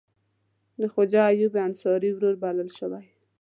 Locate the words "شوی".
2.77-3.05